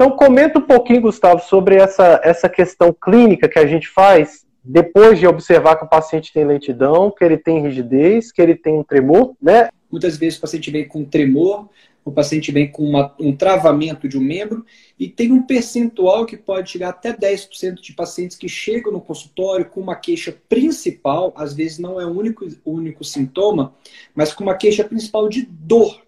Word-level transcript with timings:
Então, 0.00 0.12
comenta 0.12 0.58
um 0.58 0.62
pouquinho, 0.62 1.02
Gustavo, 1.02 1.42
sobre 1.42 1.74
essa, 1.74 2.22
essa 2.24 2.48
questão 2.48 2.90
clínica 2.90 3.46
que 3.46 3.58
a 3.58 3.66
gente 3.66 3.86
faz 3.86 4.46
depois 4.64 5.18
de 5.18 5.26
observar 5.26 5.76
que 5.76 5.84
o 5.84 5.88
paciente 5.88 6.32
tem 6.32 6.42
lentidão, 6.42 7.10
que 7.10 7.22
ele 7.22 7.36
tem 7.36 7.60
rigidez, 7.60 8.32
que 8.32 8.40
ele 8.40 8.54
tem 8.54 8.78
um 8.78 8.82
tremor, 8.82 9.34
né? 9.38 9.68
Muitas 9.92 10.16
vezes 10.16 10.38
o 10.38 10.40
paciente 10.40 10.70
vem 10.70 10.88
com 10.88 11.04
tremor, 11.04 11.68
o 12.02 12.10
paciente 12.10 12.50
vem 12.50 12.72
com 12.72 12.82
uma, 12.82 13.14
um 13.20 13.36
travamento 13.36 14.08
de 14.08 14.16
um 14.16 14.22
membro 14.22 14.64
e 14.98 15.06
tem 15.06 15.32
um 15.32 15.42
percentual 15.42 16.24
que 16.24 16.34
pode 16.38 16.70
chegar 16.70 16.88
até 16.88 17.12
10% 17.12 17.82
de 17.82 17.92
pacientes 17.92 18.38
que 18.38 18.48
chegam 18.48 18.90
no 18.90 19.02
consultório 19.02 19.66
com 19.66 19.82
uma 19.82 19.96
queixa 19.96 20.34
principal, 20.48 21.30
às 21.36 21.52
vezes 21.52 21.78
não 21.78 22.00
é 22.00 22.06
o 22.06 22.18
único, 22.18 22.48
único 22.64 23.04
sintoma, 23.04 23.74
mas 24.14 24.32
com 24.32 24.44
uma 24.44 24.54
queixa 24.54 24.82
principal 24.82 25.28
de 25.28 25.42
dor. 25.42 26.00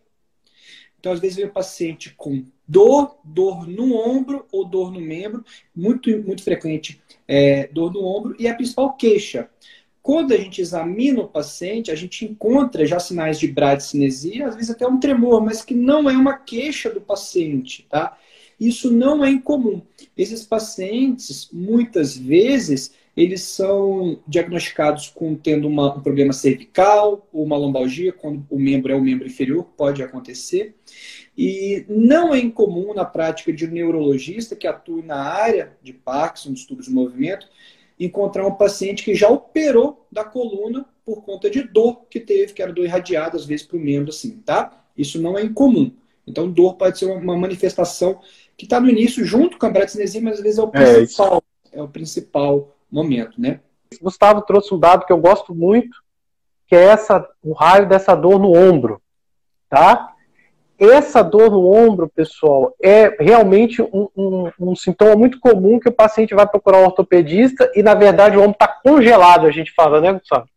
Então, 1.02 1.10
às 1.10 1.18
vezes, 1.18 1.36
vem 1.36 1.46
o 1.46 1.52
paciente 1.52 2.14
com 2.16 2.44
dor, 2.66 3.18
dor 3.24 3.66
no 3.66 3.96
ombro 3.96 4.46
ou 4.52 4.64
dor 4.64 4.93
no 4.93 5.00
membro, 5.00 5.44
muito, 5.74 6.08
muito 6.22 6.44
frequente 6.44 7.02
é, 7.26 7.66
dor 7.66 7.93
no 7.93 8.04
ombro, 8.04 8.36
e 8.38 8.46
a 8.46 8.54
principal 8.54 8.93
queixa. 8.93 9.50
Quando 10.02 10.32
a 10.32 10.36
gente 10.36 10.61
examina 10.61 11.20
o 11.20 11.29
paciente, 11.29 11.90
a 11.90 11.94
gente 11.94 12.24
encontra 12.24 12.84
já 12.84 12.98
sinais 12.98 13.38
de 13.38 13.46
bradicinesia, 13.46 14.48
às 14.48 14.56
vezes 14.56 14.70
até 14.70 14.86
um 14.86 14.98
tremor, 14.98 15.40
mas 15.40 15.64
que 15.64 15.74
não 15.74 16.10
é 16.10 16.16
uma 16.16 16.36
queixa 16.36 16.90
do 16.90 17.00
paciente, 17.00 17.86
tá? 17.88 18.18
Isso 18.58 18.90
não 18.93 19.24
é 19.24 19.30
incomum. 19.30 19.82
Esses 20.16 20.44
pacientes, 20.44 21.48
muitas 21.52 22.16
vezes, 22.16 22.93
eles 23.16 23.43
são 23.43 24.20
diagnosticados 24.26 25.08
com 25.08 25.34
tendo 25.34 25.68
uma, 25.68 25.96
um 25.96 26.00
problema 26.00 26.32
cervical 26.32 27.29
ou 27.32 27.44
uma 27.44 27.57
lombalgia, 27.57 28.12
quando 28.12 28.44
o 28.50 28.58
membro 28.58 28.93
é 28.93 28.94
o 28.94 29.00
membro 29.00 29.26
inferior, 29.26 29.64
pode 29.76 30.02
acontecer. 30.02 30.74
E 31.36 31.84
não 31.88 32.34
é 32.34 32.38
incomum 32.38 32.94
na 32.94 33.05
prática 33.05 33.52
de 33.52 33.66
um 33.66 33.70
neurologista 33.70 34.56
que 34.56 34.66
atue 34.66 35.02
na 35.02 35.22
área 35.22 35.77
de 35.82 35.92
Parkinson, 35.92 36.52
de 36.52 36.90
movimento, 36.90 37.48
encontrar 37.98 38.46
um 38.46 38.54
paciente 38.54 39.04
que 39.04 39.14
já 39.14 39.28
operou 39.28 40.06
da 40.10 40.24
coluna 40.24 40.86
por 41.04 41.22
conta 41.22 41.50
de 41.50 41.62
dor 41.62 42.02
que 42.08 42.20
teve, 42.20 42.52
que 42.52 42.62
era 42.62 42.72
dor 42.72 42.84
irradiada, 42.84 43.36
às 43.36 43.44
vezes, 43.44 43.66
para 43.66 43.76
o 43.76 43.80
membro, 43.80 44.10
assim, 44.10 44.38
tá? 44.44 44.84
Isso 44.96 45.20
não 45.20 45.38
é 45.38 45.42
incomum. 45.42 45.92
Então, 46.26 46.50
dor 46.50 46.74
pode 46.74 46.98
ser 46.98 47.06
uma 47.06 47.36
manifestação 47.36 48.20
que 48.56 48.64
está 48.64 48.80
no 48.80 48.88
início, 48.88 49.24
junto 49.24 49.58
com 49.58 49.66
a 49.66 49.70
bradicinesia, 49.70 50.20
mas 50.20 50.34
às 50.34 50.42
vezes 50.42 50.58
é 50.58 50.62
o 50.62 50.70
é 50.72 50.96
principal, 50.96 51.42
é, 51.72 51.78
é 51.78 51.82
o 51.82 51.88
principal 51.88 52.76
momento, 52.90 53.40
né? 53.40 53.60
Gustavo 54.00 54.42
trouxe 54.42 54.72
um 54.72 54.78
dado 54.78 55.04
que 55.04 55.12
eu 55.12 55.18
gosto 55.18 55.54
muito, 55.54 56.02
que 56.66 56.77
é 56.77 56.84
essa, 56.84 57.28
o 57.42 57.52
raio 57.52 57.88
dessa 57.88 58.14
dor 58.14 58.38
no 58.38 58.56
ombro, 58.56 59.02
tá? 59.68 60.14
Essa 60.78 61.22
dor 61.22 61.50
no 61.50 61.70
ombro, 61.70 62.08
pessoal, 62.08 62.74
é 62.82 63.16
realmente 63.22 63.82
um, 63.82 64.08
um, 64.42 64.70
um, 64.70 64.76
sintoma 64.76 65.16
muito 65.16 65.38
comum 65.40 65.78
que 65.78 65.88
o 65.88 65.92
paciente 65.92 66.34
vai 66.34 66.46
procurar 66.46 66.78
um 66.78 66.84
ortopedista 66.84 67.70
e, 67.74 67.82
na 67.82 67.94
verdade, 67.94 68.36
o 68.36 68.40
ombro 68.40 68.52
está 68.52 68.68
congelado, 68.68 69.46
a 69.46 69.50
gente 69.50 69.72
fala, 69.72 70.00
né, 70.00 70.12
Gustavo? 70.12 70.48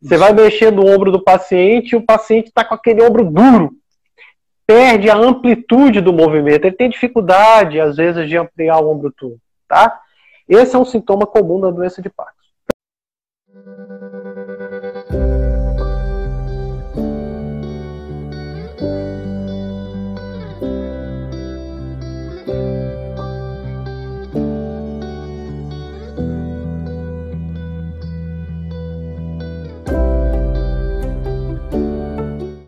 Você 0.00 0.16
vai 0.16 0.32
mexer 0.32 0.70
no 0.70 0.86
ombro 0.86 1.10
do 1.10 1.22
paciente 1.22 1.92
e 1.92 1.96
o 1.96 2.04
paciente 2.04 2.48
está 2.48 2.64
com 2.64 2.74
aquele 2.74 3.02
ombro 3.02 3.24
duro, 3.24 3.72
perde 4.66 5.10
a 5.10 5.16
amplitude 5.16 6.00
do 6.00 6.12
movimento, 6.12 6.64
ele 6.64 6.76
tem 6.76 6.88
dificuldade, 6.88 7.80
às 7.80 7.96
vezes, 7.96 8.28
de 8.28 8.36
ampliar 8.36 8.78
o 8.78 8.90
ombro 8.90 9.12
todo, 9.16 9.38
tá? 9.66 10.00
Esse 10.48 10.76
é 10.76 10.78
um 10.78 10.84
sintoma 10.84 11.26
comum 11.26 11.60
da 11.60 11.70
doença 11.70 12.00
de 12.00 12.08
Parkinson. 12.08 12.38